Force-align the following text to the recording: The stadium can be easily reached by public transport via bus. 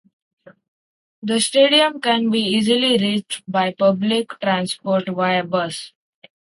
The 1.21 1.39
stadium 1.39 2.01
can 2.01 2.31
be 2.31 2.39
easily 2.39 2.97
reached 2.97 3.43
by 3.47 3.75
public 3.77 4.29
transport 4.39 5.07
via 5.09 5.43
bus. 5.43 5.93